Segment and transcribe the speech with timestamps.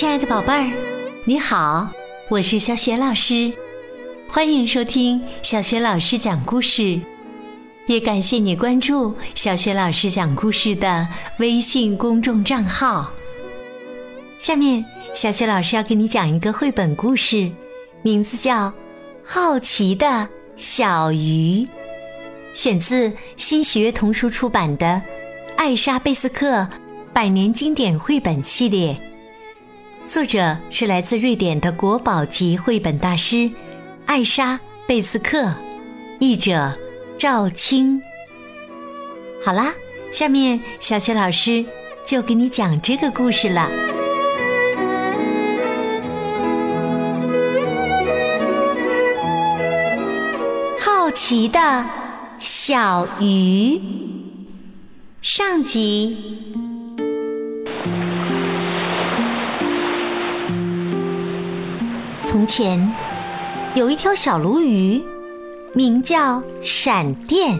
[0.00, 0.72] 亲爱的宝贝儿，
[1.26, 1.86] 你好，
[2.30, 3.52] 我是小雪老师，
[4.26, 6.98] 欢迎收听小雪老师讲故事，
[7.84, 11.06] 也感谢你关注小雪老师讲故事的
[11.38, 13.12] 微信公众账号。
[14.38, 14.82] 下面，
[15.14, 17.52] 小雪老师要给你讲一个绘本故事，
[18.00, 18.68] 名字叫
[19.22, 20.26] 《好奇的
[20.56, 21.62] 小鱼》，
[22.54, 24.86] 选自新喜悦童书出版的
[25.58, 26.66] 《艾莎贝斯克
[27.12, 28.94] 百年经典绘本系列》。
[30.12, 33.48] 作者是来自瑞典的国宝级绘本大师
[34.06, 35.54] 艾莎贝斯克，
[36.18, 36.76] 译者
[37.16, 38.02] 赵青。
[39.40, 39.72] 好啦，
[40.10, 41.64] 下面小雪老师
[42.04, 43.70] 就给你讲这个故事了。
[50.80, 51.86] 好奇的
[52.40, 53.80] 小鱼，
[55.22, 56.69] 上集。
[62.30, 62.94] 从前，
[63.74, 65.02] 有一条小鲈鱼，
[65.74, 67.58] 名叫闪电。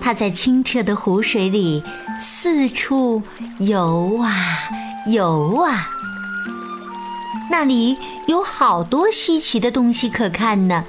[0.00, 1.84] 它在清澈的湖水里
[2.20, 3.22] 四处
[3.60, 4.34] 游啊
[5.06, 5.88] 游啊，
[7.48, 10.82] 那里有好多稀奇的东西可看呢。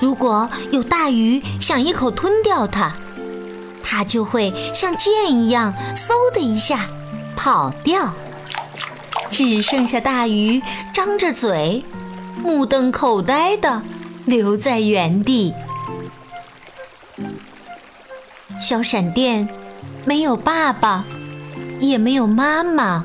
[0.00, 2.92] 如果有大鱼想一口吞掉它，
[3.80, 6.88] 它就会像箭一样，嗖的一下
[7.36, 8.12] 跑掉。
[9.40, 10.60] 只剩下大鱼
[10.92, 11.82] 张着嘴，
[12.44, 13.80] 目瞪口呆的
[14.26, 15.54] 留在原地。
[18.60, 19.48] 小闪电
[20.04, 21.06] 没有爸爸，
[21.80, 23.02] 也没有妈妈。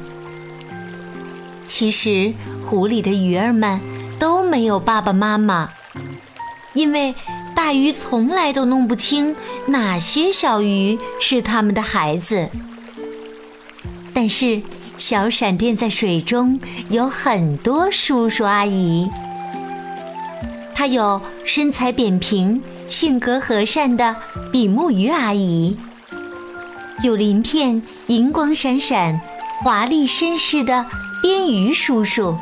[1.65, 2.33] 其实
[2.65, 3.79] 湖里的鱼儿们
[4.19, 5.69] 都没有爸爸妈妈，
[6.73, 7.15] 因为
[7.55, 9.33] 大鱼从来都弄不清
[9.67, 12.49] 哪些小鱼是他们的孩子。
[14.13, 14.61] 但是。
[14.97, 19.09] 小闪电在水中有很多叔叔阿姨，
[20.73, 24.15] 他有身材扁平、性格和善的
[24.51, 25.77] 比目鱼阿姨，
[27.03, 29.19] 有鳞片银光闪闪、
[29.63, 30.85] 华丽绅士的
[31.21, 32.35] 边鱼叔叔，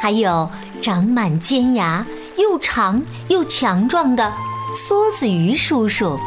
[0.00, 0.50] 还有
[0.82, 2.04] 长满尖牙、
[2.36, 4.32] 又长又强壮的
[4.74, 6.18] 梭子鱼叔叔。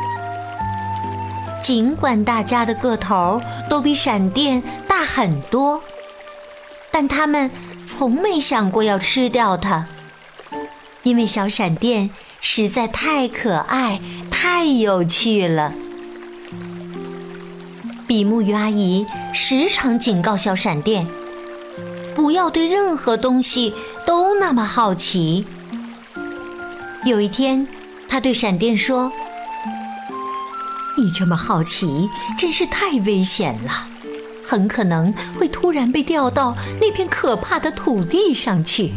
[1.62, 3.40] 尽管大家的个头
[3.70, 4.62] 都比闪电
[4.96, 5.82] 大很多，
[6.92, 7.50] 但他们
[7.88, 9.88] 从没想过要吃掉它，
[11.02, 12.12] 因为小闪电
[12.42, 14.00] 实在太可爱、
[14.30, 15.74] 太有趣了。
[18.06, 21.08] 比目鱼阿姨时常警告小闪电，
[22.14, 23.74] 不要对任何东西
[24.06, 25.48] 都那么好奇。
[27.04, 27.68] 有一天，
[28.08, 29.12] 她对闪电说。
[30.96, 33.88] 你这么好奇，真是太危险了，
[34.44, 38.94] 很可能会突然被掉到那片可怕的土地上去。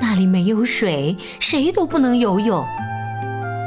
[0.00, 2.66] 那里没有水，谁都不能游泳，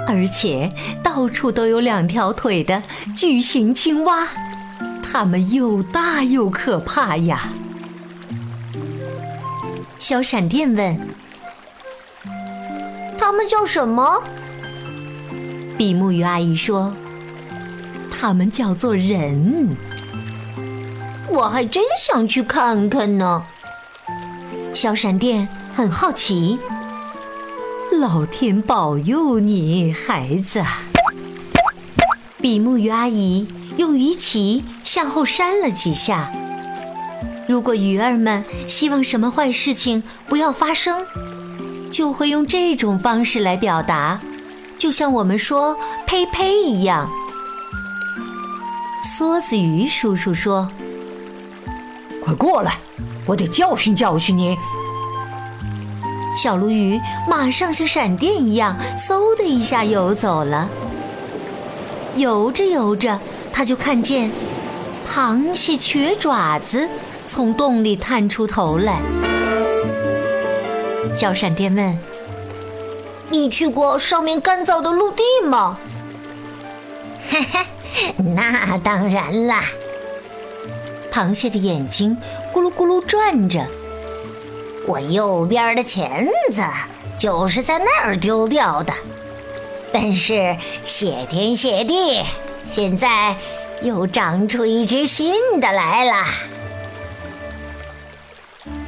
[0.07, 0.71] 而且
[1.01, 2.83] 到处都有两条腿的
[3.15, 4.27] 巨型青蛙，
[5.01, 7.49] 它们又大又可怕呀。
[9.97, 10.99] 小闪电问
[13.17, 14.21] ：“它们叫什么？”
[15.77, 16.93] 比目鱼阿姨说。
[18.17, 19.75] 它们叫做人，
[21.35, 23.45] 我还真想去看看呢。
[24.73, 26.57] 小闪电很好奇。
[27.91, 30.63] 老天保佑你，孩子。
[32.39, 36.31] 比目鱼阿姨用鱼鳍向后扇了几下。
[37.47, 41.05] 如果鱼儿们希望什么坏事情不要发生，
[41.91, 44.21] 就会用这种方式来表达，
[44.77, 47.09] 就像我们说“呸呸”一样。
[49.17, 50.69] 梭子鱼叔叔说
[52.25, 52.79] ：“快过来，
[53.25, 54.57] 我得教训教训你。”
[56.35, 56.99] 小鲈鱼
[57.29, 60.67] 马上像闪电一样，嗖的一下游走了。
[62.17, 63.19] 游着游着，
[63.53, 64.31] 他就看见
[65.07, 66.89] 螃蟹瘸爪子
[67.27, 68.99] 从洞里探出头来。
[71.15, 71.97] 小闪电问
[73.29, 75.77] ：“你去过上面干燥的陆地吗？”
[77.29, 77.65] 嘿嘿。
[78.17, 79.63] 那当然啦！
[81.15, 82.17] 螃蟹的眼睛
[82.53, 83.65] 咕噜咕噜转着。
[84.85, 86.61] 我右边的钳子
[87.17, 88.91] 就是在那儿丢掉的，
[89.93, 92.21] 但是谢天谢地，
[92.67, 93.33] 现在
[93.81, 96.25] 又长出一只新的来了。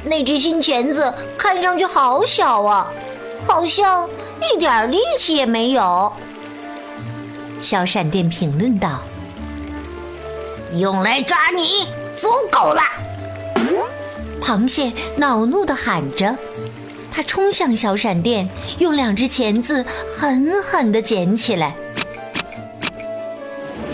[0.04, 2.92] 那只新钳子看上去好小啊，
[3.46, 4.06] 好像
[4.42, 6.12] 一点力气也没有。
[7.62, 8.98] 小闪电评论道
[10.76, 11.88] ：“用来抓你
[12.20, 12.82] 足够了，
[14.40, 16.36] 螃蟹恼怒地喊着，
[17.12, 18.48] 它冲向小闪电，
[18.78, 19.84] 用两只钳子
[20.16, 21.74] 狠狠地捡起来。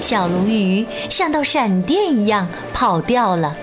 [0.01, 3.55] 小鲈鱼像道闪电一样跑掉了，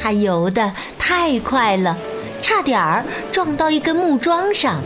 [0.00, 1.96] 它游得太快了，
[2.40, 4.80] 差点儿撞到一根木桩上。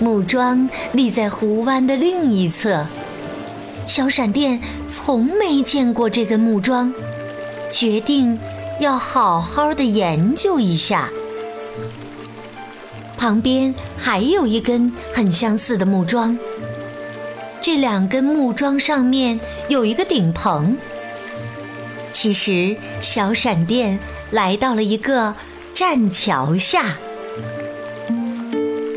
[0.00, 2.86] 木桩立在湖湾的另一侧，
[3.86, 6.94] 小闪电从没见过这根木桩，
[7.70, 8.38] 决定
[8.80, 11.10] 要好好的研究一下。
[13.16, 16.38] 旁边还有一根很相似的木桩，
[17.60, 20.76] 这两根木桩上面有一个顶棚。
[22.12, 23.98] 其实，小闪电
[24.30, 25.34] 来到了一个
[25.74, 26.96] 栈桥下。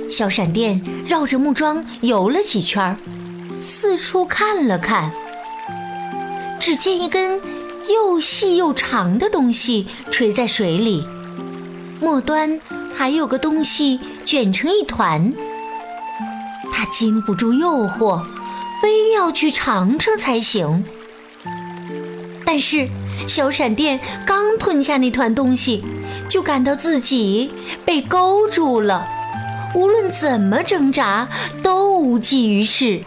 [0.09, 2.95] 小闪电绕着木桩游了几圈，
[3.57, 5.11] 四处看了看。
[6.59, 7.39] 只见一根
[7.91, 11.05] 又细又长的东西垂在水里，
[11.99, 12.59] 末端
[12.93, 15.33] 还有个东西卷成一团。
[16.71, 18.23] 他禁不住诱惑，
[18.81, 20.83] 非要去尝尝才行。
[22.45, 22.87] 但是
[23.27, 25.83] 小闪电刚吞下那团东西，
[26.27, 27.51] 就感到自己
[27.85, 29.07] 被勾住了。
[29.73, 31.29] 无论怎么挣扎，
[31.63, 33.01] 都无济于事。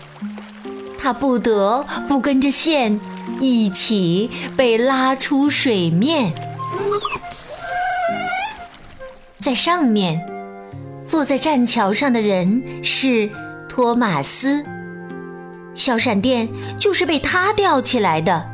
[0.99, 2.99] 他不得不跟着线
[3.41, 6.32] 一起被拉出水面。
[9.41, 10.21] 在上面，
[11.06, 13.31] 坐在栈桥上的人是
[13.69, 14.65] 托马斯。
[15.75, 16.49] 小闪电
[16.79, 18.49] 就是被他吊起来的。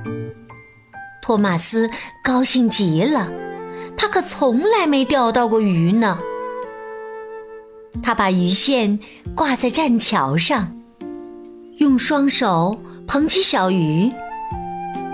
[1.23, 1.89] 托马斯
[2.25, 3.31] 高兴极了，
[3.97, 6.19] 他可从来没钓到过鱼呢。
[8.03, 8.99] 他把鱼线
[9.35, 10.73] 挂在栈桥上，
[11.79, 14.11] 用双手捧起小鱼，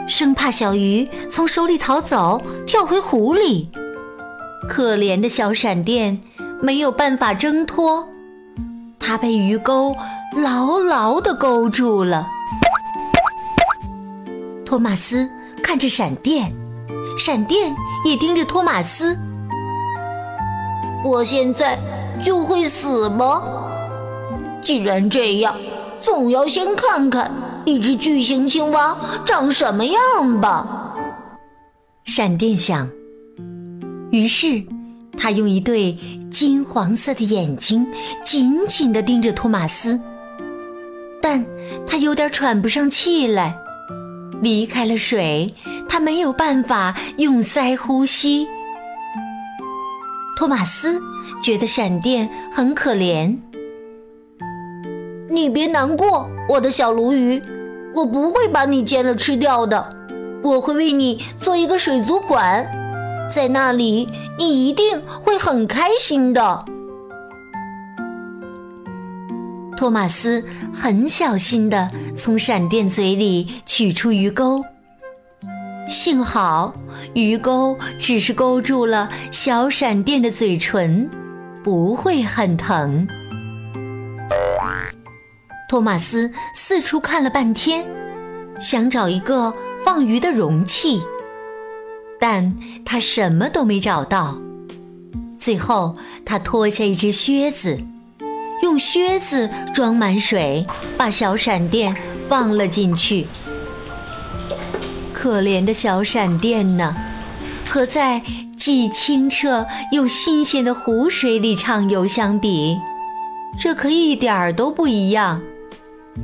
[0.08, 3.68] 生怕小鱼从手里逃走，跳回湖里。
[4.68, 6.20] 可怜的小闪电
[6.60, 8.08] 没有办法挣脱，
[8.98, 9.96] 它被鱼钩
[10.36, 12.26] 牢牢地勾住了。
[14.64, 15.28] 托马斯
[15.62, 16.52] 看着闪电，
[17.18, 17.74] 闪电
[18.04, 19.16] 也盯着托马斯。
[21.04, 21.78] 我现在。
[22.24, 23.42] 就会死吗？
[24.62, 25.54] 既然这样，
[26.02, 27.30] 总要先看看
[27.66, 28.96] 一只巨型青蛙
[29.26, 30.94] 长什么样吧。
[32.04, 32.88] 闪电想。
[34.10, 34.64] 于是，
[35.18, 35.98] 他用一对
[36.30, 37.86] 金黄色的眼睛
[38.24, 40.00] 紧紧地盯着托马斯，
[41.20, 41.44] 但
[41.86, 43.54] 他有点喘不上气来。
[44.40, 45.54] 离开了水，
[45.88, 48.46] 他没有办法用鳃呼吸。
[50.38, 50.98] 托马斯。
[51.42, 53.36] 觉得闪电很可怜，
[55.28, 57.40] 你别难过，我的小鲈鱼，
[57.96, 59.96] 我不会把你煎了吃掉的，
[60.42, 62.66] 我会为你做一个水族馆，
[63.34, 64.06] 在那里
[64.38, 66.64] 你一定会很开心的。
[69.78, 74.62] 托马斯很小心的从闪电嘴里取出鱼钩，
[75.88, 76.74] 幸好
[77.14, 81.08] 鱼钩只是勾住了小闪电的嘴唇。
[81.64, 83.08] 不会很疼。
[85.68, 87.84] 托马斯四处看了半天，
[88.60, 89.52] 想找一个
[89.84, 91.00] 放鱼的容器，
[92.20, 92.54] 但
[92.84, 94.38] 他什么都没找到。
[95.38, 97.78] 最后，他脱下一只靴子，
[98.62, 101.94] 用靴子装满水，把小闪电
[102.28, 103.26] 放了进去。
[105.12, 106.94] 可怜的小闪电呢，
[107.68, 108.22] 和在。
[108.56, 112.76] 既清澈又新鲜的湖水里畅游相比，
[113.60, 115.40] 这可一点儿都不一样，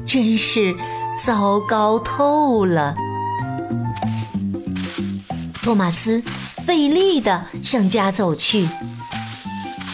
[0.07, 0.75] 真是
[1.25, 2.95] 糟糕透了。
[5.63, 6.23] 托马斯
[6.67, 8.69] 费力地向家走去，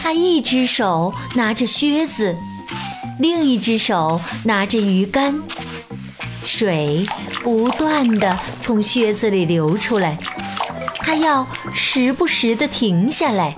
[0.01, 2.35] 他一只手拿着靴子，
[3.19, 5.39] 另一只手拿着鱼竿，
[6.43, 7.05] 水
[7.43, 10.17] 不断地从靴子里流出来。
[10.99, 13.55] 他要时不时地停下来，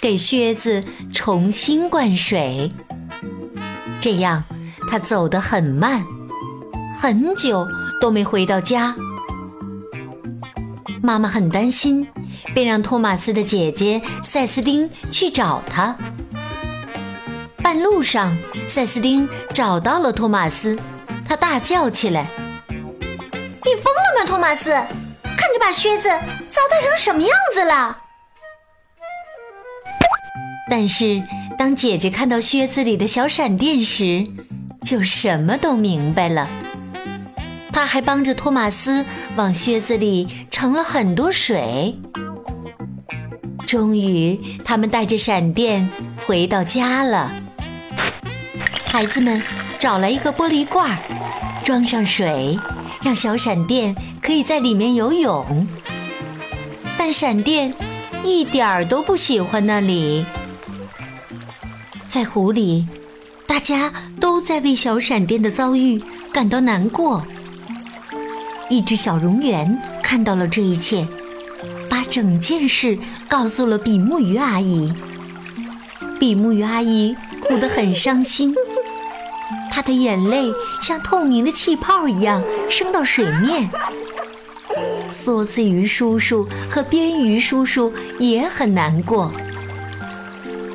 [0.00, 2.72] 给靴子重新灌水。
[4.00, 4.42] 这样，
[4.92, 6.04] 他走得很慢，
[7.00, 7.66] 很久
[7.98, 8.94] 都没回到家。
[11.02, 12.06] 妈妈很担心，
[12.52, 15.96] 便让托马斯的姐姐塞斯丁去找他。
[17.62, 18.36] 半路上，
[18.68, 20.78] 塞斯丁找到了托马斯，
[21.24, 22.26] 他大叫起来
[23.64, 24.72] ：“你疯了吗，托马斯？”
[25.24, 26.10] 看你把靴子
[26.50, 27.96] 糟蹋成什么样子了！
[30.68, 31.22] 但是
[31.56, 34.26] 当姐姐看到靴子里的小闪电时，
[34.92, 36.46] 就什么都明白了。
[37.72, 39.02] 他还帮着托马斯
[39.36, 41.98] 往靴子里盛了很多水。
[43.66, 45.88] 终于，他们带着闪电
[46.26, 47.32] 回到家了。
[48.84, 49.42] 孩子们
[49.78, 51.02] 找来一个玻璃罐，
[51.64, 52.58] 装上水，
[53.02, 55.66] 让小闪电可以在里面游泳。
[56.98, 57.72] 但闪电
[58.22, 60.26] 一点儿都不喜欢那里。
[62.06, 62.86] 在湖里，
[63.52, 67.22] 大家都在为小闪电的遭遇感到难过。
[68.70, 71.06] 一只小蝾螈看到了这一切，
[71.86, 74.90] 把整件事告诉了比目鱼阿姨。
[76.18, 78.54] 比目鱼阿姨哭得很伤心。
[79.70, 83.68] 她的眼泪像透明的气泡一样升到水面。
[85.10, 89.30] 梭子鱼叔叔和鳊鱼叔叔也很难过。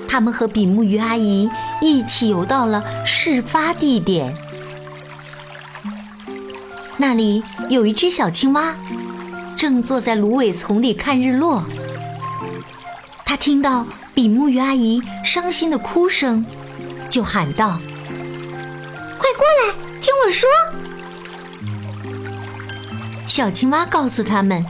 [0.07, 1.49] 他们和比目鱼阿姨
[1.81, 4.35] 一起游到了事发地点，
[6.97, 8.73] 那里有一只小青蛙，
[9.55, 11.63] 正坐在芦苇丛里看日落。
[13.25, 16.45] 他听到比目鱼阿姨伤心的哭声，
[17.09, 17.79] 就喊道。
[19.17, 20.49] 快过来，听我说。
[23.27, 24.65] 小青蛙告诉他们，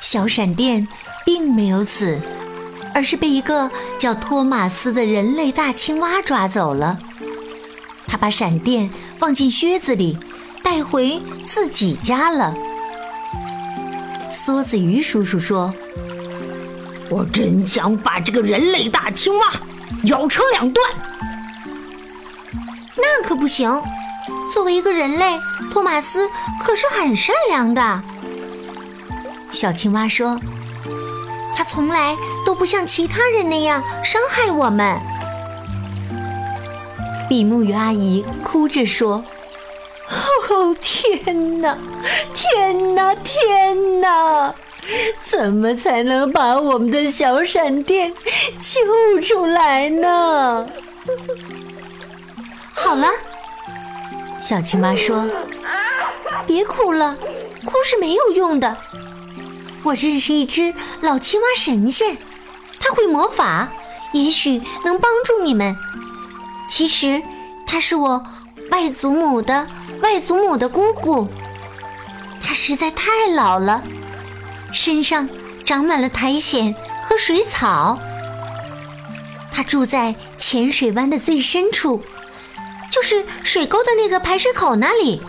[0.00, 0.88] 小闪电
[1.24, 2.18] 并没有死，
[2.94, 6.98] 而是被一个叫托马斯的人类大青蛙抓走了。
[8.06, 10.18] 他把闪电放进靴子里，
[10.62, 12.54] 带回自己家了。
[14.30, 15.72] 梭子鱼叔叔说
[17.08, 19.52] ：“我真想把这个人类大青蛙
[20.04, 20.86] 咬成两段。”
[22.96, 23.80] 那可不行。
[24.52, 25.38] 作为一个人类，
[25.70, 26.28] 托马斯
[26.62, 28.02] 可是很善良的。
[29.50, 30.38] 小青蛙说
[31.64, 35.00] ：“从来都不像其他人那样伤害我们。”
[37.28, 39.24] 比目鱼阿姨哭着说
[40.50, 41.78] ：“哦，天哪，
[42.34, 44.54] 天哪，天哪！
[45.24, 48.12] 怎么才能把我们的小闪电
[48.60, 50.66] 救出来呢？”
[52.74, 53.08] 好了。
[54.42, 55.24] 小青蛙说
[56.44, 57.16] ：“别哭了，
[57.64, 58.76] 哭是没有用的。
[59.82, 62.16] 我认识一只老青蛙神仙，
[62.78, 63.68] 他会魔法，
[64.12, 65.76] 也许能帮助你们。
[66.68, 67.22] 其实
[67.66, 68.24] 他是我
[68.70, 69.66] 外祖母的
[70.00, 71.28] 外祖母的姑姑，
[72.40, 73.82] 他实在太老了，
[74.72, 75.28] 身上
[75.64, 76.74] 长满了苔藓
[77.08, 77.98] 和水草。
[79.50, 82.02] 他住在浅水湾的最深处。”
[82.92, 85.22] 就是水沟的那个排水口那里。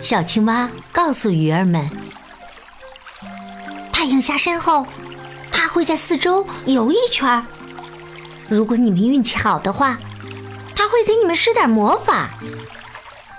[0.00, 1.86] 小青蛙告诉鱼儿们
[3.98, 4.86] ：“太阳下山后，
[5.50, 7.44] 它会在四周游一圈。
[8.48, 9.98] 如果你们运气好的话，
[10.76, 12.30] 它会给你们施点魔法，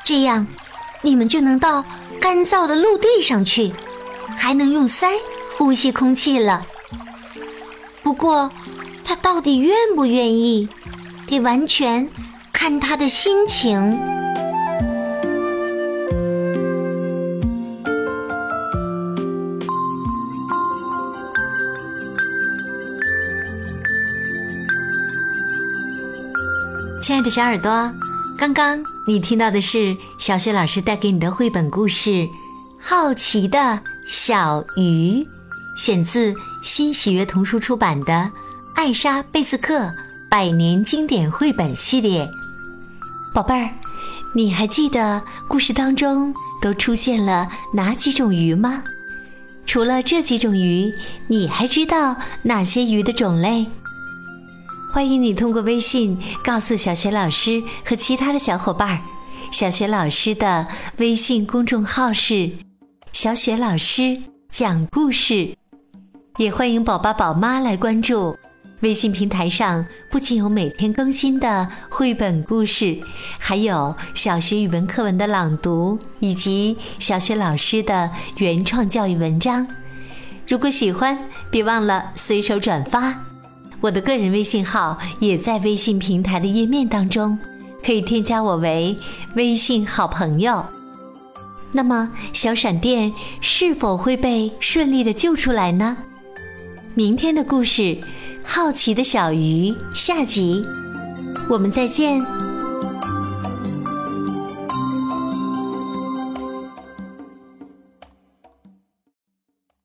[0.04, 0.46] 这样
[1.01, 1.86] 你们就能到
[2.20, 3.72] 干燥的陆地上去，
[4.36, 5.10] 还能用鳃
[5.58, 6.68] 呼吸空气了。
[8.04, 8.51] 不过，
[9.06, 10.68] 它到底愿不愿意？”
[11.25, 12.10] 得完全
[12.51, 13.98] 看他的心情。
[27.20, 27.94] 爱的小耳朵，
[28.38, 32.12] 刚刚你听到的是小雪老师带给你的绘本故事
[32.82, 35.22] 《好奇的小鱼》，
[35.78, 36.34] 选自
[36.64, 38.14] 新喜悦童书出版的
[38.74, 39.80] 《艾莎·贝斯克》。
[40.32, 42.26] 百年经典绘本系列，
[43.34, 43.70] 宝贝儿，
[44.34, 48.82] 你还记得故事当中都出现了哪几种鱼吗？
[49.66, 50.90] 除了这几种鱼，
[51.28, 53.66] 你还知道哪些鱼的种类？
[54.91, 59.00] 欢迎你通过微信告诉小雪老师和其他的小伙伴儿。
[59.51, 60.67] 小雪老师的
[60.98, 62.51] 微信公众号是
[63.13, 64.19] “小雪老师
[64.50, 65.55] 讲故事”，
[66.38, 68.36] 也欢迎宝宝宝妈来关注。
[68.79, 73.00] 微信平台上不仅有每天更新的绘本故事，
[73.38, 79.67] 还有小学语文课文的朗读以及小学老师的原创教育文章。
[80.48, 81.17] 如果喜欢，
[81.51, 83.13] 别忘了随手转发。
[83.81, 87.38] 我的个人微信号也在微信平台的页面当中，
[87.83, 88.98] 可以添加我为
[89.36, 90.65] 微信好朋友。
[91.71, 95.98] 那么，小闪电是否会被顺利的救出来呢？
[96.95, 97.98] 明天的故事。
[98.41, 100.65] 好奇的小鱼，下集，
[101.48, 102.49] 我们再见。